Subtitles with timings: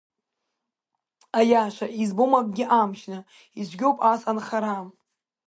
[1.39, 3.19] Аиаша, избом акгьы амчны,
[3.59, 4.75] ицәгьоуп ас анхара.